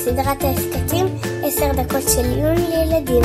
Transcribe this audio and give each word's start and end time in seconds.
בסדרת 0.00 0.44
ההסכתים 0.44 1.06
עשר 1.44 1.72
דקות 1.72 2.02
של 2.14 2.24
עיון 2.24 2.56
לילדים. 2.56 3.22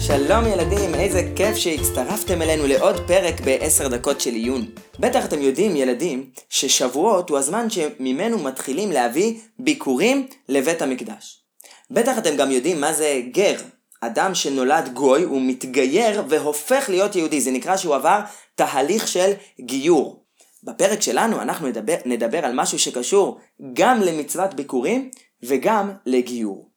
שלום 0.00 0.46
ילדים, 0.46 0.94
איזה 0.94 1.32
כיף 1.36 1.56
שהצטרפתם 1.56 2.42
אלינו 2.42 2.66
לעוד 2.66 3.06
פרק 3.06 3.40
בעשר 3.40 3.88
דקות 3.88 4.20
של 4.20 4.30
עיון. 4.30 4.66
בטח 4.98 5.24
אתם 5.24 5.42
יודעים, 5.42 5.76
ילדים, 5.76 6.30
ששבועות 6.48 7.30
הוא 7.30 7.38
הזמן 7.38 7.70
שממנו 7.70 8.38
מתחילים 8.38 8.92
להביא 8.92 9.40
ביקורים 9.58 10.26
לבית 10.48 10.82
המקדש. 10.82 11.42
בטח 11.90 12.18
אתם 12.18 12.36
גם 12.36 12.50
יודעים 12.50 12.80
מה 12.80 12.92
זה 12.92 13.20
גר. 13.32 13.56
אדם 14.00 14.34
שנולד 14.34 14.90
גוי 14.94 15.22
הוא 15.22 15.42
מתגייר 15.42 16.22
והופך 16.28 16.88
להיות 16.88 17.16
יהודי, 17.16 17.40
זה 17.40 17.50
נקרא 17.50 17.76
שהוא 17.76 17.94
עבר 17.94 18.20
תהליך 18.54 19.08
של 19.08 19.32
גיור. 19.60 20.19
בפרק 20.64 21.02
שלנו 21.02 21.40
אנחנו 21.40 21.68
נדבר, 21.68 21.96
נדבר 22.04 22.44
על 22.44 22.52
משהו 22.54 22.78
שקשור 22.78 23.38
גם 23.72 24.00
למצוות 24.00 24.54
ביקורים 24.54 25.10
וגם 25.42 25.90
לגיור. 26.06 26.70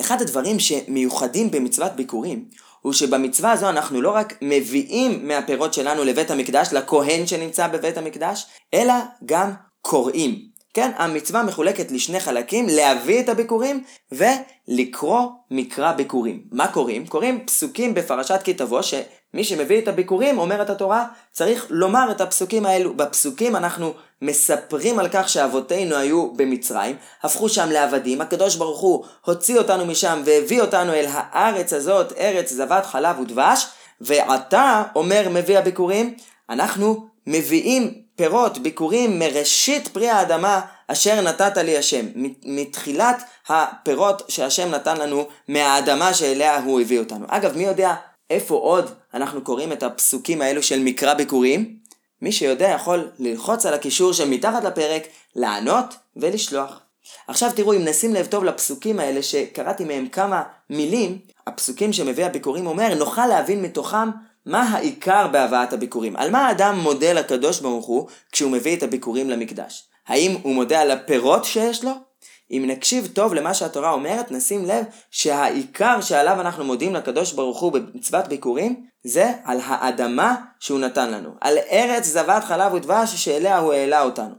אחד 0.00 0.22
הדברים 0.22 0.60
שמיוחדים 0.60 1.50
במצוות 1.50 1.92
ביקורים 1.92 2.48
הוא 2.80 2.92
שבמצווה 2.92 3.52
הזו 3.52 3.68
אנחנו 3.68 4.02
לא 4.02 4.10
רק 4.10 4.34
מביאים 4.42 5.28
מהפירות 5.28 5.74
שלנו 5.74 6.04
לבית 6.04 6.30
המקדש, 6.30 6.68
לכהן 6.72 7.26
שנמצא 7.26 7.68
בבית 7.68 7.98
המקדש, 7.98 8.46
אלא 8.74 8.94
גם 9.24 9.52
קוראים. 9.80 10.52
כן, 10.74 10.90
המצווה 10.96 11.42
מחולקת 11.42 11.90
לשני 11.90 12.20
חלקים, 12.20 12.66
להביא 12.68 13.20
את 13.20 13.28
הביקורים 13.28 13.84
ולקרוא 14.12 15.20
מקרא 15.50 15.92
ביקורים. 15.92 16.44
מה 16.52 16.72
קוראים? 16.72 17.06
קוראים 17.06 17.46
פסוקים 17.46 17.94
בפרשת 17.94 18.40
כי 18.44 18.54
תבוא, 18.54 18.82
שמי 19.32 19.44
שמביא 19.44 19.78
את 19.78 19.88
הביקורים, 19.88 20.38
אומרת 20.38 20.70
התורה, 20.70 21.04
צריך 21.32 21.66
לומר 21.70 22.10
את 22.10 22.20
הפסוקים 22.20 22.66
האלו. 22.66 22.94
בפסוקים 22.94 23.56
אנחנו 23.56 23.92
מספרים 24.22 24.98
על 24.98 25.08
כך 25.12 25.28
שאבותינו 25.28 25.96
היו 25.96 26.32
במצרים, 26.32 26.96
הפכו 27.22 27.48
שם 27.48 27.70
לעבדים, 27.70 28.20
הקדוש 28.20 28.56
ברוך 28.56 28.80
הוא 28.80 29.04
הוציא 29.24 29.58
אותנו 29.58 29.86
משם 29.86 30.22
והביא 30.24 30.60
אותנו 30.60 30.92
אל 30.92 31.06
הארץ 31.08 31.72
הזאת, 31.72 32.12
ארץ 32.18 32.52
זבת 32.52 32.86
חלב 32.86 33.20
ודבש, 33.20 33.66
ועתה, 34.00 34.82
אומר 34.94 35.28
מביא 35.30 35.58
הביקורים, 35.58 36.14
אנחנו 36.50 37.06
מביאים 37.26 37.94
פירות, 38.16 38.58
ביקורים 38.58 39.18
מראשית 39.18 39.88
פרי 39.88 40.08
האדמה 40.08 40.60
אשר 40.88 41.20
נתת 41.20 41.56
לי 41.56 41.78
השם. 41.78 42.06
מתחילת 42.44 43.22
הפירות 43.48 44.22
שהשם 44.28 44.70
נתן 44.70 44.96
לנו 44.96 45.26
מהאדמה 45.48 46.14
שאליה 46.14 46.58
הוא 46.58 46.80
הביא 46.80 46.98
אותנו. 46.98 47.26
אגב, 47.28 47.56
מי 47.56 47.64
יודע 47.64 47.94
איפה 48.32 48.54
עוד 48.54 48.90
אנחנו 49.14 49.44
קוראים 49.44 49.72
את 49.72 49.82
הפסוקים 49.82 50.42
האלו 50.42 50.62
של 50.62 50.80
מקרא 50.80 51.14
ביקורים? 51.14 51.76
מי 52.22 52.32
שיודע 52.32 52.68
יכול 52.68 53.10
ללחוץ 53.18 53.66
על 53.66 53.74
הקישור 53.74 54.12
שמתחת 54.12 54.64
לפרק, 54.64 55.02
לענות 55.36 55.94
ולשלוח. 56.16 56.80
עכשיו 57.28 57.50
תראו, 57.56 57.74
אם 57.74 57.84
נשים 57.84 58.14
לב 58.14 58.26
טוב 58.26 58.44
לפסוקים 58.44 59.00
האלה 59.00 59.22
שקראתי 59.22 59.84
מהם 59.84 60.08
כמה 60.08 60.42
מילים, 60.70 61.18
הפסוקים 61.46 61.92
שמביא 61.92 62.24
הביקורים 62.24 62.66
אומר, 62.66 62.94
נוכל 62.94 63.26
להבין 63.26 63.62
מתוכם 63.62 64.08
מה 64.46 64.62
העיקר 64.62 65.28
בהבאת 65.28 65.72
הביקורים? 65.72 66.16
על 66.16 66.30
מה 66.30 66.46
האדם 66.46 66.78
מודה 66.78 67.12
לקדוש 67.12 67.60
ברוך 67.60 67.86
הוא 67.86 68.08
כשהוא 68.32 68.50
מביא 68.50 68.76
את 68.76 68.82
הביקורים 68.82 69.30
למקדש? 69.30 69.88
האם 70.06 70.36
הוא 70.42 70.54
מודה 70.54 70.80
על 70.80 70.90
הפירות 70.90 71.44
שיש 71.44 71.84
לו? 71.84 71.92
אם 72.52 72.64
נקשיב 72.66 73.06
טוב 73.12 73.34
למה 73.34 73.54
שהתורה 73.54 73.92
אומרת, 73.92 74.30
נשים 74.30 74.64
לב 74.64 74.84
שהעיקר 75.10 76.00
שעליו 76.00 76.40
אנחנו 76.40 76.64
מודים 76.64 76.94
לקדוש 76.94 77.32
ברוך 77.32 77.60
הוא 77.60 77.72
במצוות 77.72 78.28
ביקורים, 78.28 78.86
זה 79.04 79.32
על 79.44 79.58
האדמה 79.64 80.36
שהוא 80.60 80.80
נתן 80.80 81.10
לנו. 81.10 81.30
על 81.40 81.58
ארץ 81.70 82.04
זבת 82.04 82.44
חלב 82.44 82.74
ודבש 82.74 83.14
שאליה 83.14 83.58
הוא 83.58 83.72
העלה 83.72 84.02
אותנו. 84.02 84.34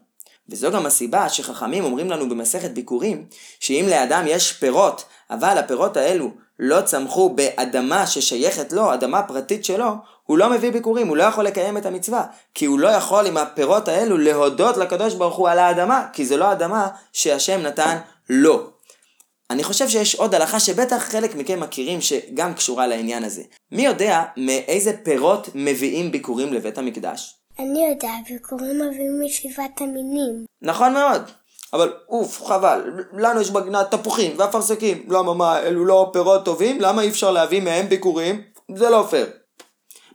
וזו 0.49 0.71
גם 0.71 0.85
הסיבה 0.85 1.29
שחכמים 1.29 1.83
אומרים 1.83 2.09
לנו 2.09 2.29
במסכת 2.29 2.71
ביקורים, 2.71 3.25
שאם 3.59 3.85
לאדם 3.89 4.23
יש 4.27 4.53
פירות, 4.53 5.05
אבל 5.29 5.57
הפירות 5.57 5.97
האלו 5.97 6.31
לא 6.59 6.81
צמחו 6.81 7.29
באדמה 7.29 8.07
ששייכת 8.07 8.73
לו, 8.73 8.93
אדמה 8.93 9.23
פרטית 9.23 9.65
שלו, 9.65 9.89
הוא 10.23 10.37
לא 10.37 10.49
מביא 10.49 10.71
ביקורים, 10.71 11.07
הוא 11.07 11.17
לא 11.17 11.23
יכול 11.23 11.43
לקיים 11.43 11.77
את 11.77 11.85
המצווה. 11.85 12.25
כי 12.53 12.65
הוא 12.65 12.79
לא 12.79 12.87
יכול 12.87 13.27
עם 13.27 13.37
הפירות 13.37 13.87
האלו 13.87 14.17
להודות 14.17 14.77
לקדוש 14.77 15.13
ברוך 15.13 15.35
הוא 15.35 15.49
על 15.49 15.59
האדמה, 15.59 16.07
כי 16.13 16.25
זו 16.25 16.37
לא 16.37 16.51
אדמה 16.51 16.87
שהשם 17.13 17.61
נתן 17.61 17.97
לו. 18.29 18.69
אני 19.49 19.63
חושב 19.63 19.89
שיש 19.89 20.15
עוד 20.15 20.35
הלכה 20.35 20.59
שבטח 20.59 20.97
חלק 20.97 21.35
מכם 21.35 21.59
מכירים 21.59 22.01
שגם 22.01 22.53
קשורה 22.53 22.87
לעניין 22.87 23.23
הזה. 23.23 23.41
מי 23.71 23.85
יודע 23.85 24.23
מאיזה 24.37 24.93
פירות 25.03 25.49
מביאים 25.55 26.11
ביקורים 26.11 26.53
לבית 26.53 26.77
המקדש? 26.77 27.35
אני 27.59 27.87
יודע, 27.89 28.11
ביקורים 28.29 28.81
מביאים 28.81 29.21
משבעת 29.25 29.81
המינים. 29.81 30.45
נכון 30.61 30.93
מאוד. 30.93 31.21
אבל 31.73 31.93
אוף, 32.09 32.43
חבל, 32.43 32.81
לנו 33.13 33.41
יש 33.41 33.51
בגינה 33.51 33.83
תפוחים 33.83 34.35
ואפרסקים. 34.37 35.05
למה 35.09 35.33
מה, 35.33 35.59
אלו 35.59 35.85
לא 35.85 36.09
פירות 36.13 36.45
טובים? 36.45 36.81
למה 36.81 37.01
אי 37.01 37.09
אפשר 37.09 37.31
להביא 37.31 37.61
מהם 37.61 37.89
ביקורים? 37.89 38.41
זה 38.75 38.89
לא 38.89 39.07
פייר. 39.09 39.27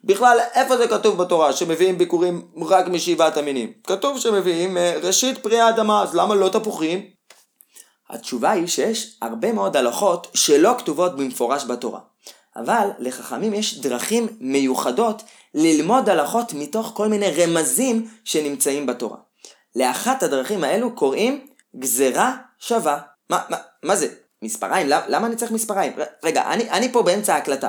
בכלל, 0.05 0.39
איפה 0.55 0.77
זה 0.77 0.89
כתוב 0.89 1.23
בתורה 1.23 1.53
שמביאים 1.53 1.99
ביקורים 1.99 2.43
רק 2.67 2.89
משבעת 2.89 3.37
המינים? 3.37 3.73
כתוב 3.87 4.19
שמביאים 4.19 4.77
אה, 4.77 4.99
ראשית 5.03 5.39
פרי 5.39 5.61
האדמה, 5.61 6.03
אז 6.03 6.15
למה 6.15 6.35
לא 6.35 6.49
תפוחים? 6.49 7.03
התשובה 8.11 8.51
היא 8.51 8.67
שיש 8.67 9.19
הרבה 9.23 9.53
מאוד 9.53 9.77
הלכות 9.77 10.27
שלא 10.35 10.75
כתובות 10.79 11.17
במפורש 11.17 11.65
בתורה. 11.65 12.01
אבל 12.57 12.89
לחכמים 12.99 13.55
יש 13.55 13.81
דרכים 13.81 14.29
מיוחדות 14.41 15.23
ללמוד 15.55 16.09
הלכות 16.09 16.53
מתוך 16.55 16.93
כל 16.95 17.09
מיני 17.09 17.31
רמזים 17.31 18.09
שנמצאים 18.25 18.87
בתורה. 18.87 19.28
לאחת 19.77 20.23
הדרכים 20.23 20.65
האלו 20.65 20.95
קוראים 20.95 21.47
גזרה 21.77 22.37
שווה. 22.59 22.99
מה, 23.31 23.41
מה, 23.49 23.57
מה 23.83 23.97
זה? 23.97 24.09
מספריים? 24.43 24.89
למה, 24.89 25.03
למה 25.09 25.27
אני 25.27 25.37
צריך 25.37 25.53
מספריים? 25.53 25.93
רגע, 26.25 26.53
אני, 26.53 26.71
אני 26.71 26.93
פה 26.93 27.03
באמצע 27.03 27.35
ההקלטה. 27.35 27.69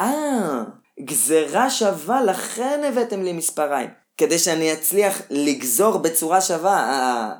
אה, 0.00 0.62
גזרה 1.00 1.70
שווה, 1.70 2.22
לכן 2.22 2.80
הבאתם 2.88 3.22
לי 3.22 3.32
מספריים. 3.32 3.90
כדי 4.16 4.38
שאני 4.38 4.72
אצליח 4.72 5.22
לגזור 5.30 5.98
בצורה 5.98 6.40
שווה. 6.40 6.76
אה, 6.76 7.32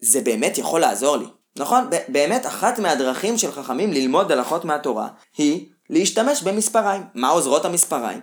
זה 0.00 0.20
באמת 0.20 0.58
יכול 0.58 0.80
לעזור 0.80 1.16
לי. 1.16 1.26
נכון? 1.58 1.90
באמת 2.08 2.46
אחת 2.46 2.78
מהדרכים 2.78 3.38
של 3.38 3.52
חכמים 3.52 3.92
ללמוד 3.92 4.32
הלכות 4.32 4.64
מהתורה 4.64 5.08
היא 5.36 5.68
להשתמש 5.90 6.42
במספריים. 6.42 7.02
מה 7.14 7.28
עוזרות 7.28 7.64
המספריים? 7.64 8.20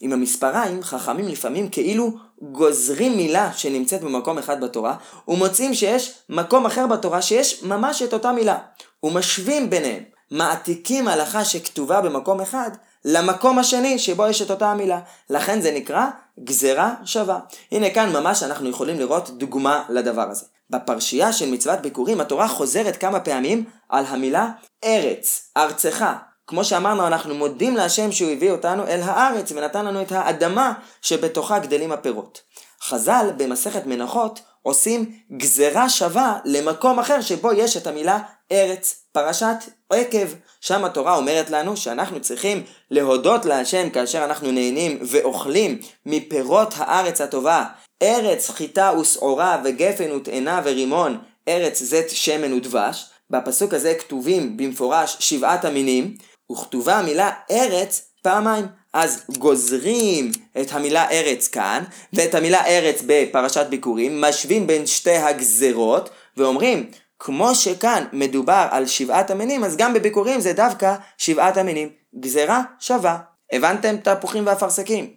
עם 0.00 0.12
המספריים 0.12 0.82
חכמים 0.82 1.28
לפעמים 1.28 1.68
כאילו 1.68 2.12
גוזרים 2.42 3.16
מילה 3.16 3.52
שנמצאת 3.52 4.00
במקום 4.00 4.38
אחד 4.38 4.64
בתורה 4.64 4.96
ומוצאים 5.28 5.74
שיש 5.74 6.18
מקום 6.28 6.66
אחר 6.66 6.86
בתורה 6.86 7.22
שיש 7.22 7.62
ממש 7.62 8.02
את 8.02 8.12
אותה 8.12 8.32
מילה. 8.32 8.58
ומשווים 9.02 9.70
ביניהם 9.70 10.02
מעתיקים 10.30 11.08
הלכה 11.08 11.44
שכתובה 11.44 12.00
במקום 12.00 12.40
אחד 12.40 12.70
למקום 13.04 13.58
השני 13.58 13.98
שבו 13.98 14.26
יש 14.26 14.42
את 14.42 14.50
אותה 14.50 14.70
המילה. 14.70 15.00
לכן 15.30 15.60
זה 15.60 15.72
נקרא 15.72 16.06
גזרה 16.44 16.94
שווה. 17.04 17.38
הנה 17.72 17.90
כאן 17.90 18.12
ממש 18.12 18.42
אנחנו 18.42 18.68
יכולים 18.68 18.98
לראות 18.98 19.30
דוגמה 19.30 19.84
לדבר 19.88 20.30
הזה. 20.30 20.44
בפרשייה 20.70 21.32
של 21.32 21.50
מצוות 21.50 21.80
ביקורים 21.80 22.20
התורה 22.20 22.48
חוזרת 22.48 22.96
כמה 22.96 23.20
פעמים 23.20 23.64
על 23.88 24.04
המילה 24.08 24.50
ארץ, 24.84 25.50
ארצך, 25.56 26.04
כמו 26.48 26.64
שאמרנו, 26.64 27.06
אנחנו 27.06 27.34
מודים 27.34 27.76
להשם 27.76 28.12
שהוא 28.12 28.30
הביא 28.30 28.50
אותנו 28.50 28.86
אל 28.86 29.00
הארץ 29.02 29.52
ונתן 29.52 29.84
לנו 29.84 30.02
את 30.02 30.12
האדמה 30.12 30.72
שבתוכה 31.02 31.58
גדלים 31.58 31.92
הפירות. 31.92 32.40
חז"ל 32.82 33.30
במסכת 33.36 33.86
מנחות 33.86 34.40
עושים 34.62 35.12
גזרה 35.36 35.88
שווה 35.88 36.38
למקום 36.44 36.98
אחר 36.98 37.20
שבו 37.20 37.52
יש 37.52 37.76
את 37.76 37.86
המילה 37.86 38.18
ארץ, 38.52 39.02
פרשת 39.12 39.56
עקב. 39.90 40.26
שם 40.60 40.84
התורה 40.84 41.16
אומרת 41.16 41.50
לנו 41.50 41.76
שאנחנו 41.76 42.20
צריכים 42.20 42.62
להודות 42.90 43.44
להשם 43.44 43.90
כאשר 43.90 44.24
אנחנו 44.24 44.50
נהנים 44.50 44.98
ואוכלים 45.02 45.78
מפירות 46.06 46.74
הארץ 46.76 47.20
הטובה. 47.20 47.64
ארץ 48.02 48.50
חיטה 48.50 48.92
ושעורה 49.00 49.60
וגפן 49.64 50.12
ותאנה 50.12 50.60
ורימון, 50.64 51.18
ארץ 51.48 51.82
זית 51.82 52.10
שמן 52.10 52.52
ודבש. 52.52 53.06
בפסוק 53.30 53.74
הזה 53.74 53.94
כתובים 53.94 54.56
במפורש 54.56 55.16
שבעת 55.20 55.64
המינים, 55.64 56.16
וכתובה 56.52 56.98
המילה 56.98 57.30
ארץ 57.50 58.02
פעמיים. 58.22 58.66
אז 58.92 59.22
גוזרים 59.38 60.32
את 60.60 60.72
המילה 60.72 61.10
ארץ 61.10 61.48
כאן, 61.48 61.84
ואת 62.12 62.34
המילה 62.34 62.66
ארץ 62.66 63.02
בפרשת 63.06 63.66
ביקורים, 63.66 64.20
משווים 64.20 64.66
בין 64.66 64.86
שתי 64.86 65.16
הגזרות, 65.16 66.10
ואומרים, 66.36 66.90
כמו 67.18 67.54
שכאן 67.54 68.04
מדובר 68.12 68.66
על 68.70 68.86
שבעת 68.86 69.30
המינים, 69.30 69.64
אז 69.64 69.76
גם 69.76 69.94
בביקורים 69.94 70.40
זה 70.40 70.52
דווקא 70.52 70.94
שבעת 71.18 71.56
המינים. 71.56 71.88
גזרה 72.20 72.62
שווה. 72.80 73.18
הבנתם 73.52 73.96
תפוחים 73.96 74.46
ואפרסקים? 74.46 75.10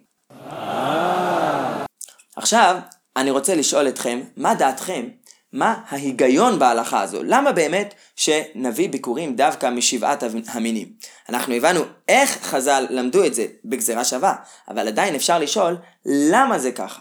עכשיו, 2.36 2.76
אני 3.16 3.30
רוצה 3.30 3.54
לשאול 3.54 3.88
אתכם, 3.88 4.20
מה 4.36 4.54
דעתכם 4.54 5.08
מה 5.52 5.74
ההיגיון 5.88 6.58
בהלכה 6.58 7.00
הזו? 7.00 7.22
למה 7.22 7.52
באמת 7.52 7.94
שנביא 8.16 8.88
ביקורים 8.88 9.36
דווקא 9.36 9.70
משבעת 9.70 10.24
המינים? 10.48 10.88
אנחנו 11.28 11.54
הבנו 11.54 11.80
איך 12.08 12.38
חז"ל 12.42 12.86
למדו 12.90 13.24
את 13.24 13.34
זה 13.34 13.46
בגזרה 13.64 14.04
שווה, 14.04 14.34
אבל 14.68 14.88
עדיין 14.88 15.14
אפשר 15.14 15.38
לשאול 15.38 15.76
למה 16.06 16.58
זה 16.58 16.72
ככה. 16.72 17.00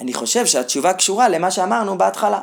אני 0.00 0.14
חושב 0.14 0.46
שהתשובה 0.46 0.92
קשורה 0.92 1.28
למה 1.28 1.50
שאמרנו 1.50 1.98
בהתחלה. 1.98 2.40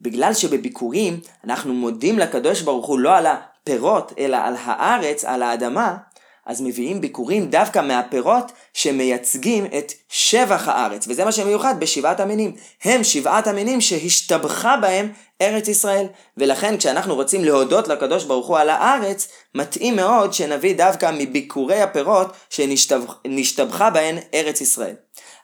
בגלל 0.00 0.34
שבביקורים 0.34 1.20
אנחנו 1.44 1.74
מודים 1.74 2.18
לקדוש 2.18 2.60
ברוך 2.60 2.86
הוא 2.86 2.98
לא 2.98 3.16
על 3.16 3.26
הפירות, 3.26 4.12
אלא 4.18 4.36
על 4.36 4.54
הארץ, 4.64 5.24
על 5.24 5.42
האדמה, 5.42 5.96
אז 6.46 6.60
מביאים 6.60 7.00
ביקורים 7.00 7.50
דווקא 7.50 7.78
מהפירות 7.78 8.52
שמייצגים 8.74 9.66
את 9.66 9.92
שבח 10.08 10.68
הארץ, 10.68 11.08
וזה 11.08 11.24
מה 11.24 11.32
שמיוחד 11.32 11.80
בשבעת 11.80 12.20
המינים. 12.20 12.52
הם 12.84 13.04
שבעת 13.04 13.46
המינים 13.46 13.80
שהשתבחה 13.80 14.76
בהם 14.76 15.12
ארץ 15.42 15.68
ישראל, 15.68 16.06
ולכן 16.36 16.76
כשאנחנו 16.76 17.14
רוצים 17.14 17.44
להודות 17.44 17.88
לקדוש 17.88 18.24
ברוך 18.24 18.46
הוא 18.46 18.58
על 18.58 18.70
הארץ, 18.70 19.28
מתאים 19.54 19.96
מאוד 19.96 20.32
שנביא 20.32 20.76
דווקא 20.76 21.10
מביקורי 21.18 21.82
הפירות 21.82 22.32
שנשתבחה 22.50 23.90
בהן 23.90 24.18
ארץ 24.34 24.60
ישראל. 24.60 24.94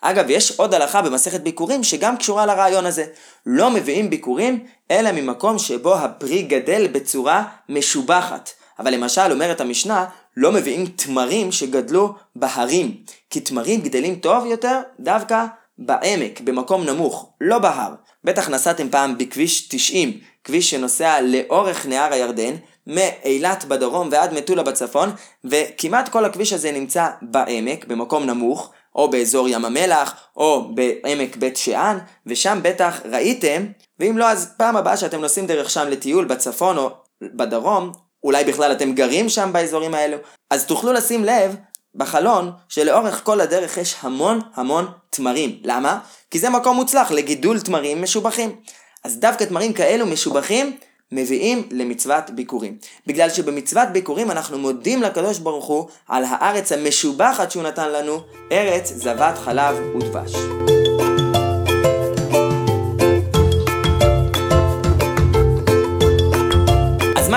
אגב, 0.00 0.30
יש 0.30 0.58
עוד 0.58 0.74
הלכה 0.74 1.02
במסכת 1.02 1.40
ביקורים 1.40 1.84
שגם 1.84 2.16
קשורה 2.16 2.46
לרעיון 2.46 2.86
הזה. 2.86 3.06
לא 3.46 3.70
מביאים 3.70 4.10
ביקורים 4.10 4.66
אלא 4.90 5.12
ממקום 5.12 5.58
שבו 5.58 5.94
הפרי 5.94 6.42
גדל 6.42 6.86
בצורה 6.86 7.44
משובחת. 7.68 8.50
אבל 8.78 8.94
למשל 8.94 9.32
אומרת 9.32 9.60
המשנה, 9.60 10.04
לא 10.40 10.52
מביאים 10.52 10.86
תמרים 10.86 11.52
שגדלו 11.52 12.14
בהרים, 12.36 12.94
כי 13.30 13.40
תמרים 13.40 13.80
גדלים 13.80 14.14
טוב 14.14 14.46
יותר 14.46 14.80
דווקא 15.00 15.46
בעמק, 15.78 16.40
במקום 16.40 16.84
נמוך, 16.84 17.32
לא 17.40 17.58
בהר. 17.58 17.94
בטח 18.24 18.48
נסעתם 18.48 18.88
פעם 18.90 19.18
בכביש 19.18 19.68
90, 19.68 20.18
כביש 20.44 20.70
שנוסע 20.70 21.20
לאורך 21.20 21.86
נהר 21.86 22.12
הירדן, 22.12 22.54
מאילת 22.86 23.64
בדרום 23.64 24.08
ועד 24.12 24.34
מטולה 24.34 24.62
בצפון, 24.62 25.10
וכמעט 25.44 26.08
כל 26.08 26.24
הכביש 26.24 26.52
הזה 26.52 26.72
נמצא 26.72 27.08
בעמק, 27.22 27.84
במקום 27.84 28.26
נמוך, 28.26 28.72
או 28.94 29.10
באזור 29.10 29.48
ים 29.48 29.64
המלח, 29.64 30.14
או 30.36 30.74
בעמק 30.74 31.36
בית 31.36 31.56
שאן, 31.56 31.98
ושם 32.26 32.58
בטח 32.62 33.00
ראיתם, 33.04 33.66
ואם 33.98 34.18
לא 34.18 34.30
אז 34.30 34.54
פעם 34.56 34.76
הבאה 34.76 34.96
שאתם 34.96 35.20
נוסעים 35.20 35.46
דרך 35.46 35.70
שם 35.70 35.88
לטיול 35.88 36.24
בצפון 36.24 36.78
או 36.78 36.90
בדרום, 37.22 37.92
אולי 38.24 38.44
בכלל 38.44 38.72
אתם 38.72 38.92
גרים 38.92 39.28
שם 39.28 39.50
באזורים 39.52 39.94
האלו, 39.94 40.16
אז 40.50 40.66
תוכלו 40.66 40.92
לשים 40.92 41.24
לב 41.24 41.56
בחלון 41.94 42.50
שלאורך 42.68 43.20
כל 43.24 43.40
הדרך 43.40 43.76
יש 43.76 43.96
המון 44.02 44.40
המון 44.54 44.86
תמרים. 45.10 45.58
למה? 45.64 45.98
כי 46.30 46.38
זה 46.38 46.50
מקום 46.50 46.76
מוצלח 46.76 47.10
לגידול 47.10 47.60
תמרים 47.60 48.02
משובחים. 48.02 48.56
אז 49.04 49.18
דווקא 49.18 49.44
תמרים 49.44 49.72
כאלו 49.72 50.06
משובחים 50.06 50.76
מביאים 51.12 51.68
למצוות 51.70 52.30
ביקורים. 52.30 52.78
בגלל 53.06 53.30
שבמצוות 53.30 53.88
ביקורים 53.88 54.30
אנחנו 54.30 54.58
מודים 54.58 55.02
לקדוש 55.02 55.38
ברוך 55.38 55.66
הוא 55.66 55.88
על 56.08 56.24
הארץ 56.28 56.72
המשובחת 56.72 57.50
שהוא 57.50 57.62
נתן 57.62 57.92
לנו, 57.92 58.20
ארץ 58.52 58.92
זבת 58.92 59.38
חלב 59.38 59.76
ודבש. 59.96 60.32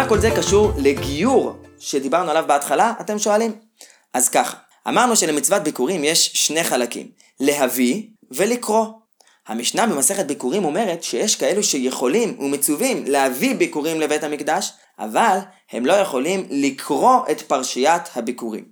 מה 0.03 0.09
כל 0.09 0.19
זה 0.19 0.31
קשור 0.37 0.71
לגיור 0.77 1.53
שדיברנו 1.79 2.31
עליו 2.31 2.43
בהתחלה? 2.47 2.93
אתם 3.01 3.19
שואלים? 3.19 3.51
אז 4.13 4.29
ככה, 4.29 4.57
אמרנו 4.87 5.15
שלמצוות 5.15 5.63
ביקורים 5.63 6.03
יש 6.03 6.31
שני 6.33 6.63
חלקים, 6.63 7.07
להביא 7.39 8.03
ולקרוא. 8.31 8.85
המשנה 9.47 9.87
במסכת 9.87 10.25
ביקורים 10.25 10.65
אומרת 10.65 11.03
שיש 11.03 11.35
כאלו 11.35 11.63
שיכולים 11.63 12.37
ומצווים 12.39 13.03
להביא 13.07 13.55
ביקורים 13.55 13.99
לבית 13.99 14.23
המקדש, 14.23 14.71
אבל 14.99 15.37
הם 15.71 15.85
לא 15.85 15.93
יכולים 15.93 16.47
לקרוא 16.49 17.19
את 17.31 17.41
פרשיית 17.41 18.03
הביקורים. 18.15 18.63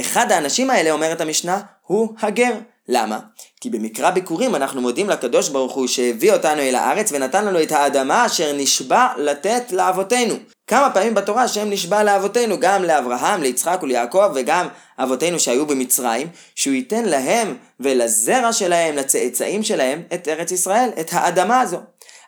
אחד 0.00 0.32
האנשים 0.32 0.70
האלה, 0.70 0.90
אומרת 0.90 1.20
המשנה, 1.20 1.60
הוא 1.86 2.14
הגר. 2.22 2.52
למה? 2.88 3.18
כי 3.60 3.70
במקרא 3.70 4.10
ביקורים 4.10 4.54
אנחנו 4.54 4.80
מודים 4.80 5.10
לקדוש 5.10 5.48
ברוך 5.48 5.72
הוא 5.72 5.86
שהביא 5.86 6.32
אותנו 6.32 6.60
אל 6.60 6.74
הארץ 6.74 7.12
ונתן 7.12 7.44
לנו 7.44 7.62
את 7.62 7.72
האדמה 7.72 8.26
אשר 8.26 8.52
נשבע 8.52 9.08
לתת 9.16 9.72
לאבותינו. 9.72 10.34
כמה 10.70 10.90
פעמים 10.90 11.14
בתורה 11.14 11.42
השם 11.42 11.70
נשבע 11.70 12.02
לאבותינו, 12.02 12.60
גם 12.60 12.84
לאברהם, 12.84 13.42
ליצחק 13.42 13.78
וליעקב 13.82 14.30
וגם 14.34 14.68
אבותינו 14.98 15.40
שהיו 15.40 15.66
במצרים, 15.66 16.28
שהוא 16.54 16.74
ייתן 16.74 17.04
להם 17.04 17.56
ולזרע 17.80 18.52
שלהם, 18.52 18.96
לצאצאים 18.96 19.62
שלהם, 19.62 20.02
את 20.14 20.28
ארץ 20.28 20.52
ישראל, 20.52 20.90
את 21.00 21.10
האדמה 21.12 21.60
הזו. 21.60 21.78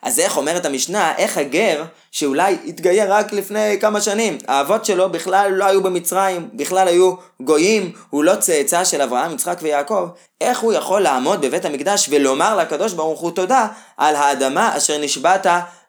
אז 0.03 0.21
איך 0.21 0.37
אומרת 0.37 0.67
המשנה, 0.67 1.13
איך 1.19 1.39
הגר, 1.39 1.85
שאולי 2.11 2.57
התגייר 2.67 3.13
רק 3.13 3.33
לפני 3.33 3.79
כמה 3.81 4.01
שנים, 4.01 4.39
האבות 4.49 4.85
שלו 4.85 5.11
בכלל 5.13 5.51
לא 5.53 5.65
היו 5.65 5.83
במצרים, 5.83 6.49
בכלל 6.55 6.89
היו 6.89 7.15
גויים, 7.41 7.93
הוא 8.11 8.25
לא 8.25 8.35
צאצא 8.35 8.85
של 8.85 9.03
אברהם, 9.03 9.35
יצחק 9.35 9.59
ויעקב, 9.63 10.09
איך 10.41 10.59
הוא 10.59 10.73
יכול 10.73 11.01
לעמוד 11.01 11.41
בבית 11.41 11.65
המקדש 11.65 12.09
ולומר 12.13 12.57
לקדוש 12.57 12.93
ברוך 12.93 13.21
הוא 13.21 13.31
תודה 13.31 13.67
על 13.97 14.17
האדמה 14.17 14.77
אשר 14.77 14.99
נשבעת 14.99 15.47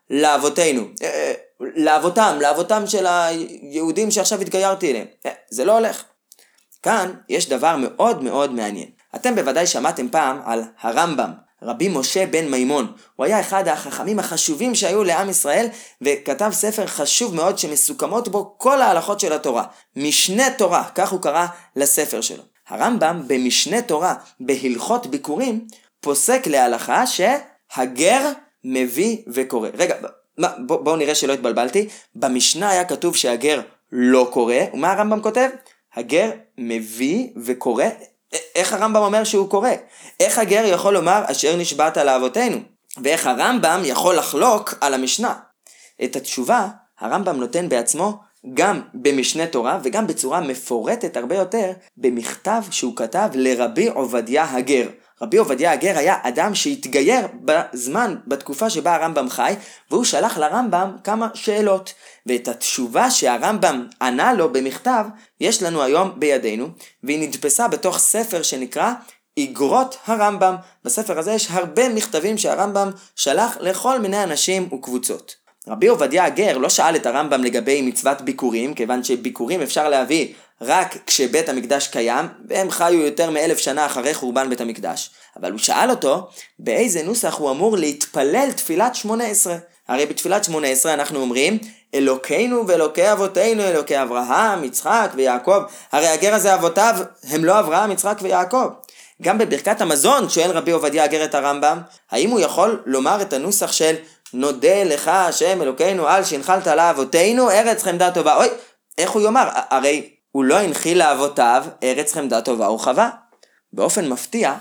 לאבותינו. 0.09 0.83
לאבותם, 1.75 2.38
לאבותם 2.42 2.88
של 2.88 3.06
היהודים 3.07 4.12
שעכשיו 4.12 4.42
התגיירתי 4.42 4.92
אליהם. 4.92 5.06
אה, 5.25 5.31
זה 5.50 5.65
לא 5.65 5.71
הולך. 5.71 6.04
כאן 6.83 7.13
יש 7.30 7.50
דבר 7.50 7.75
מאוד 7.77 8.24
מאוד 8.24 8.54
מעניין. 8.54 8.89
אתם 9.15 9.36
בוודאי 9.36 9.68
שמעתם 9.68 10.10
פעם 10.10 10.39
על 10.45 10.63
הרמב"ם, 10.81 11.31
רבי 11.62 11.89
משה 11.89 12.25
בן 12.25 12.51
מימון. 12.51 12.92
הוא 13.15 13.25
היה 13.25 13.39
אחד 13.39 13.68
החכמים 13.68 14.19
החשובים 14.19 14.75
שהיו 14.75 15.04
לעם 15.04 15.30
ישראל, 15.30 15.68
וכתב 16.01 16.50
ספר 16.54 16.88
חשוב 16.88 17.36
מאוד 17.36 17.57
שמסוכמות 17.57 18.27
בו 18.27 18.56
כל 18.57 18.81
ההלכות 18.81 19.19
של 19.19 19.33
התורה. 19.33 19.63
משנה 19.95 20.51
תורה, 20.57 20.83
כך 20.95 21.12
הוא 21.12 21.21
קרא 21.21 21.45
לספר 21.75 22.21
שלו. 22.21 22.44
הרמב"ם 22.69 23.24
במשנה 23.27 23.81
תורה, 23.81 24.15
בהלכות 24.39 25.07
ביקורים, 25.07 25.68
פוסק 26.01 26.48
להלכה 26.48 27.04
שהגר 27.07 28.31
מביא 28.63 29.18
וקורא. 29.33 29.69
רגע, 29.77 29.95
מה, 30.38 30.47
בוא, 30.57 30.77
בואו 30.83 30.95
נראה 30.95 31.15
שלא 31.15 31.33
התבלבלתי. 31.33 31.88
במשנה 32.15 32.69
היה 32.69 32.85
כתוב 32.85 33.15
שהגר 33.15 33.62
לא 33.91 34.30
קורא, 34.33 34.56
ומה 34.74 34.91
הרמב"ם 34.91 35.21
כותב? 35.21 35.50
הגר 35.95 36.31
מביא 36.57 37.27
וקורא. 37.45 37.85
איך 38.56 38.74
הרמב"ם 38.74 39.01
אומר 39.01 39.24
שהוא 39.24 39.50
קורא? 39.50 39.69
איך 40.19 40.38
הגר 40.38 40.63
יכול 40.65 40.94
לומר 40.94 41.24
אשר 41.25 41.56
נשבעת 41.56 41.97
לאבותינו? 41.97 42.57
ואיך 43.03 43.27
הרמב"ם 43.27 43.81
יכול 43.85 44.15
לחלוק 44.15 44.74
על 44.81 44.94
המשנה? 44.94 45.33
את 46.03 46.15
התשובה 46.15 46.68
הרמב"ם 47.00 47.38
נותן 47.38 47.69
בעצמו 47.69 48.19
גם 48.53 48.81
במשנה 48.94 49.47
תורה 49.47 49.79
וגם 49.83 50.07
בצורה 50.07 50.41
מפורטת 50.41 51.18
הרבה 51.18 51.36
יותר 51.36 51.71
במכתב 51.97 52.63
שהוא 52.71 52.95
כתב 52.95 53.29
לרבי 53.33 53.88
עובדיה 53.88 54.51
הגר. 54.51 54.88
רבי 55.23 55.37
עובדיה 55.37 55.71
הגר 55.71 55.97
היה 55.97 56.15
אדם 56.23 56.55
שהתגייר 56.55 57.27
בזמן, 57.41 58.15
בתקופה 58.27 58.69
שבה 58.69 58.95
הרמב"ם 58.95 59.29
חי, 59.29 59.53
והוא 59.91 60.03
שלח 60.03 60.37
לרמב"ם 60.37 60.91
כמה 61.03 61.27
שאלות. 61.33 61.93
ואת 62.25 62.48
התשובה 62.48 63.12
שהרמב"ם 63.12 63.88
ענה 64.01 64.33
לו 64.33 64.53
במכתב, 64.53 65.05
יש 65.41 65.63
לנו 65.63 65.83
היום 65.83 66.12
בידינו, 66.15 66.67
והיא 67.03 67.27
נדפסה 67.27 67.67
בתוך 67.67 67.98
ספר 67.98 68.41
שנקרא 68.41 68.93
איגרות 69.38 69.98
הרמב"ם. 70.05 70.55
בספר 70.83 71.19
הזה 71.19 71.31
יש 71.31 71.48
הרבה 71.51 71.89
מכתבים 71.89 72.38
שהרמב"ם 72.38 72.91
שלח 73.15 73.57
לכל 73.59 74.00
מיני 74.00 74.24
אנשים 74.24 74.74
וקבוצות. 74.74 75.36
רבי 75.67 75.88
עובדיה 75.88 76.25
הגר 76.25 76.57
לא 76.57 76.69
שאל 76.69 76.95
את 76.95 77.05
הרמב"ם 77.05 77.43
לגבי 77.43 77.81
מצוות 77.81 78.21
ביקורים, 78.21 78.74
כיוון 78.74 79.03
שביקורים 79.03 79.62
אפשר 79.62 79.89
להביא 79.89 80.33
רק 80.65 80.98
כשבית 81.08 81.50
המקדש 81.50 81.88
קיים, 81.88 82.25
והם 82.50 82.72
חיו 82.72 83.01
יותר 83.01 83.29
מאלף 83.29 83.58
שנה 83.58 83.86
אחרי 83.86 84.13
חורבן 84.13 84.50
בית 84.50 84.62
המקדש. 84.62 85.10
אבל 85.39 85.51
הוא 85.51 85.60
שאל 85.60 85.89
אותו, 85.89 86.27
באיזה 86.60 87.03
נוסח 87.03 87.36
הוא 87.38 87.51
אמור 87.51 87.77
להתפלל 87.77 88.51
תפילת 88.55 88.96
שמונה 88.96 89.24
עשרה. 89.24 89.55
הרי 89.88 90.05
בתפילת 90.05 90.43
שמונה 90.43 90.67
עשרה 90.67 90.93
אנחנו 90.93 91.20
אומרים, 91.20 91.58
אלוקינו 91.93 92.67
ואלוקי 92.67 93.12
אבותינו, 93.12 93.63
אלוקי 93.63 94.01
אברהם, 94.01 94.63
יצחק 94.63 95.12
ויעקב. 95.15 95.62
הרי 95.91 96.08
הגר 96.08 96.34
הזה 96.34 96.55
אבותיו 96.55 96.96
הם 97.24 97.46
לא 97.46 97.60
אברהם, 97.60 97.91
יצחק 97.91 98.17
ויעקב. 98.22 98.67
גם 99.22 99.38
בברכת 99.38 99.82
המזון 99.82 100.29
שואל 100.29 100.51
רבי 100.51 100.72
עובדיה 100.72 101.03
הגר 101.03 101.25
את 101.25 101.36
הרמב"ם, 101.36 101.79
האם 102.12 102.29
הוא 102.29 102.39
יכול 102.39 102.82
לומר 102.86 103.22
את 103.22 103.34
הנוסח 103.34 103.72
של 103.72 103.96
נודה 104.34 104.84
לך 104.84 105.08
השם 105.08 105.62
אלוקינו 105.62 106.08
על 106.08 106.24
שהנחלת 106.24 106.67
לאבותינו 106.67 107.50
ארץ 107.50 107.84
חמדה 107.84 108.12
טובה. 108.12 108.36
אוי, 108.36 108.48
איך 108.98 109.12
הוא 109.12 109.22
יאמר? 109.22 109.50
הרי 109.70 110.12
הוא 110.33 110.43
לא 110.43 110.59
הנחיל 110.59 110.99
לאבותיו 110.99 111.65
ארץ 111.83 112.13
חמדה 112.13 112.41
טובה 112.41 112.69
ורחבה. 112.69 113.09
באופן 113.73 114.09
מפתיע, 114.09 114.53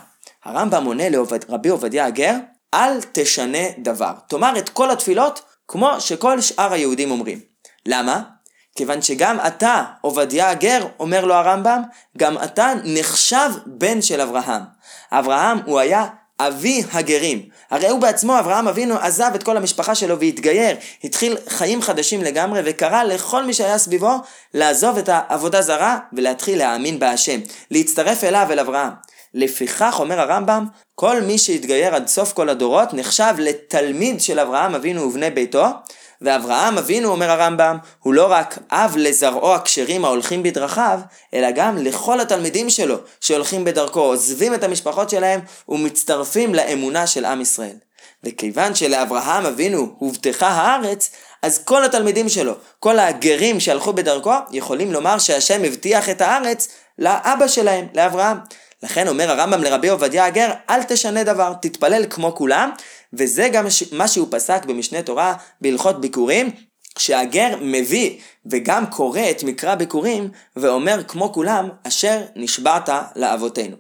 הרמב"ם 0.44 0.84
עונה 0.84 1.08
לרבי 1.08 1.68
עובדיה 1.68 2.06
הגר, 2.06 2.34
אל 2.74 3.00
תשנה 3.12 3.58
דבר. 3.78 4.12
תאמר 4.28 4.58
את 4.58 4.68
כל 4.68 4.90
התפילות 4.90 5.42
כמו 5.68 6.00
שכל 6.00 6.40
שאר 6.40 6.72
היהודים 6.72 7.10
אומרים. 7.10 7.40
למה? 7.86 8.22
כיוון 8.76 9.02
שגם 9.02 9.38
אתה, 9.46 9.84
עובדיה 10.00 10.50
הגר, 10.50 10.86
אומר 11.00 11.24
לו 11.24 11.34
הרמב"ם, 11.34 11.82
גם 12.18 12.38
אתה 12.44 12.72
נחשב 12.84 13.50
בן 13.66 14.02
של 14.02 14.20
אברהם. 14.20 14.62
אברהם 15.12 15.58
הוא 15.66 15.80
היה 15.80 16.06
אבי 16.49 16.82
הגרים. 16.92 17.42
הרי 17.70 17.88
הוא 17.88 18.00
בעצמו, 18.00 18.38
אברהם 18.38 18.68
אבינו, 18.68 18.94
עזב 18.94 19.30
את 19.34 19.42
כל 19.42 19.56
המשפחה 19.56 19.94
שלו 19.94 20.20
והתגייר, 20.20 20.76
התחיל 21.04 21.37
חיים 21.49 21.82
חדשים 21.82 22.22
לגמרי, 22.22 22.61
וקרא 22.64 23.02
לכל 23.02 23.44
מי 23.44 23.54
שהיה 23.54 23.78
סביבו 23.78 24.12
לעזוב 24.54 24.99
את 24.99 25.08
העבודה 25.12 25.62
זרה 25.62 25.99
ולהתחיל 26.12 26.58
להאמין 26.58 26.99
בהשם, 26.99 27.40
להצטרף 27.70 28.25
אליו, 28.25 28.46
אל 28.50 28.58
אברהם. 28.58 28.90
לפיכך, 29.34 29.96
אומר 30.00 30.20
הרמב"ם, 30.20 30.66
כל 30.94 31.20
מי 31.20 31.38
שהתגייר 31.38 31.94
עד 31.94 32.06
סוף 32.08 32.32
כל 32.32 32.49
הדורות 32.49 32.94
נחשב 32.94 33.34
לתלמיד 33.38 34.20
של 34.20 34.38
אברהם 34.38 34.75
אבינו 34.75 35.02
ובני 35.02 35.30
ביתו, 35.30 35.64
ואברהם 36.24 36.78
אבינו, 36.78 37.08
אומר 37.08 37.30
הרמב"ם, 37.30 37.76
הוא 38.00 38.14
לא 38.14 38.32
רק 38.32 38.58
אב 38.70 38.94
לזרעו 38.96 39.54
הכשרים 39.54 40.04
ההולכים 40.04 40.42
בדרכיו, 40.42 41.00
אלא 41.34 41.50
גם 41.50 41.76
לכל 41.76 42.20
התלמידים 42.20 42.70
שלו 42.70 42.96
שהולכים 43.20 43.64
בדרכו, 43.64 44.00
עוזבים 44.00 44.54
את 44.54 44.64
המשפחות 44.64 45.10
שלהם 45.10 45.40
ומצטרפים 45.68 46.54
לאמונה 46.54 47.06
של 47.06 47.24
עם 47.24 47.40
ישראל. 47.40 47.76
וכיוון 48.24 48.74
שלאברהם 48.74 49.46
אבינו 49.46 49.94
הובטחה 49.98 50.48
הארץ, 50.48 51.10
אז 51.42 51.64
כל 51.64 51.84
התלמידים 51.84 52.28
שלו, 52.28 52.54
כל 52.78 52.98
הגרים 52.98 53.60
שהלכו 53.60 53.92
בדרכו, 53.92 54.34
יכולים 54.50 54.92
לומר 54.92 55.18
שהשם 55.18 55.64
הבטיח 55.64 56.08
את 56.08 56.20
הארץ 56.20 56.68
לאבא 56.98 57.48
שלהם, 57.48 57.86
לאברהם. 57.94 58.36
לכן 58.82 59.08
אומר 59.08 59.30
הרמב"ם 59.30 59.62
לרבי 59.62 59.88
עובדיה 59.88 60.24
הגר, 60.24 60.50
אל 60.70 60.82
תשנה 60.82 61.24
דבר, 61.24 61.52
תתפלל 61.62 62.04
כמו 62.10 62.34
כולם, 62.34 62.70
וזה 63.12 63.49
גם 63.52 63.66
מה 63.92 64.09
שהוא 64.09 64.28
פסק 64.31 64.64
במשנה 64.64 65.02
תורה 65.02 65.35
בהלכות 65.61 66.00
ביקורים, 66.00 66.50
שהגר 66.99 67.57
מביא 67.61 68.19
וגם 68.47 68.87
קורא 68.87 69.21
את 69.31 69.42
מקרא 69.42 69.75
ביקורים, 69.75 70.28
ואומר 70.57 71.02
כמו 71.09 71.33
כולם, 71.33 71.69
אשר 71.88 72.23
נשבעת 72.37 72.88
לאבותינו. 73.16 73.76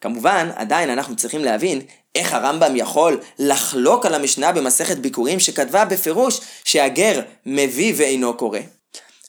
כמובן, 0.00 0.50
עדיין 0.54 0.90
אנחנו 0.90 1.16
צריכים 1.16 1.44
להבין 1.44 1.80
איך 2.14 2.32
הרמב"ם 2.32 2.76
יכול 2.76 3.20
לחלוק 3.38 4.06
על 4.06 4.14
המשנה 4.14 4.52
במסכת 4.52 4.96
ביקורים 4.96 5.40
שכתבה 5.40 5.84
בפירוש 5.84 6.40
שהגר 6.64 7.20
מביא 7.46 7.94
ואינו 7.96 8.36
קורא? 8.36 8.58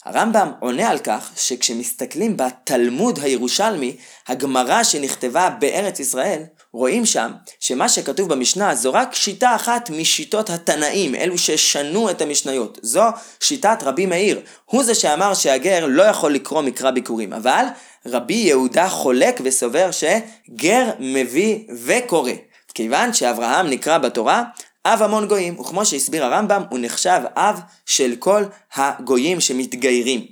הרמב"ם 0.05 0.51
עונה 0.59 0.89
על 0.89 0.99
כך 0.99 1.31
שכשמסתכלים 1.35 2.37
בתלמוד 2.37 3.19
הירושלמי, 3.19 3.97
הגמרא 4.27 4.83
שנכתבה 4.83 5.49
בארץ 5.59 5.99
ישראל, 5.99 6.43
רואים 6.73 7.05
שם 7.05 7.31
שמה 7.59 7.89
שכתוב 7.89 8.29
במשנה 8.29 8.75
זו 8.75 8.93
רק 8.93 9.15
שיטה 9.15 9.55
אחת 9.55 9.89
משיטות 9.89 10.49
התנאים, 10.49 11.15
אלו 11.15 11.37
ששנו 11.37 12.09
את 12.09 12.21
המשניות. 12.21 12.79
זו 12.81 13.03
שיטת 13.39 13.77
רבי 13.83 14.05
מאיר. 14.05 14.41
הוא 14.65 14.83
זה 14.83 14.95
שאמר 14.95 15.33
שהגר 15.33 15.85
לא 15.89 16.03
יכול 16.03 16.33
לקרוא 16.33 16.61
מקרא 16.61 16.91
ביקורים, 16.91 17.33
אבל 17.33 17.65
רבי 18.05 18.33
יהודה 18.33 18.89
חולק 18.89 19.41
וסובר 19.43 19.89
שגר 19.91 20.89
מביא 20.99 21.59
וקורא. 21.85 22.31
כיוון 22.73 23.13
שאברהם 23.13 23.67
נקרא 23.67 23.97
בתורה 23.97 24.43
אב 24.85 25.01
המון 25.01 25.27
גויים, 25.27 25.59
וכמו 25.59 25.85
שהסביר 25.85 26.25
הרמב"ם, 26.25 26.63
הוא 26.69 26.79
נחשב 26.81 27.21
אב 27.35 27.59
של 27.85 28.15
כל 28.19 28.43
הגויים 28.75 29.39
שמתגיירים. 29.39 30.25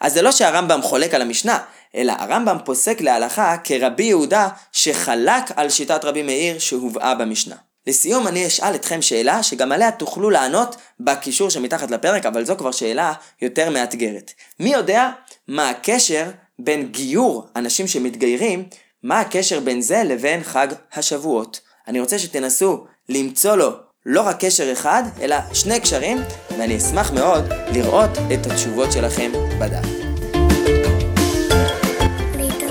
אז 0.00 0.12
זה 0.12 0.22
לא 0.22 0.32
שהרמב"ם 0.32 0.82
חולק 0.82 1.14
על 1.14 1.22
המשנה, 1.22 1.58
אלא 1.94 2.12
הרמב"ם 2.18 2.56
פוסק 2.64 3.00
להלכה 3.00 3.56
כרבי 3.64 4.04
יהודה 4.04 4.48
שחלק 4.72 5.44
על 5.56 5.70
שיטת 5.70 6.04
רבי 6.04 6.22
מאיר 6.22 6.58
שהובאה 6.58 7.14
במשנה. 7.14 7.56
לסיום 7.86 8.26
אני 8.26 8.46
אשאל 8.46 8.74
אתכם 8.74 9.02
שאלה 9.02 9.42
שגם 9.42 9.72
עליה 9.72 9.90
תוכלו 9.90 10.30
לענות 10.30 10.76
בקישור 11.00 11.50
שמתחת 11.50 11.90
לפרק, 11.90 12.26
אבל 12.26 12.44
זו 12.44 12.56
כבר 12.56 12.70
שאלה 12.70 13.12
יותר 13.42 13.70
מאתגרת. 13.70 14.32
מי 14.60 14.72
יודע 14.72 15.10
מה 15.48 15.70
הקשר 15.70 16.30
בין 16.58 16.88
גיור 16.88 17.46
אנשים 17.56 17.86
שמתגיירים, 17.86 18.64
מה 19.02 19.20
הקשר 19.20 19.60
בין 19.60 19.80
זה 19.80 20.02
לבין 20.04 20.42
חג 20.42 20.68
השבועות? 20.92 21.60
אני 21.88 22.00
רוצה 22.00 22.18
שתנסו 22.18 22.84
למצוא 23.08 23.56
לו 23.56 23.70
לא 24.06 24.20
רק 24.20 24.44
קשר 24.44 24.72
אחד, 24.72 25.02
אלא 25.20 25.36
שני 25.52 25.80
קשרים, 25.80 26.18
ואני 26.58 26.76
אשמח 26.76 27.12
מאוד 27.12 27.44
לראות 27.72 28.10
את 28.34 28.46
התשובות 28.46 28.92
שלכם 28.92 29.32
בדף. 29.60 30.13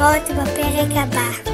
להתראות 0.03 0.47
בפרק 0.47 0.97
הבא. 0.97 1.52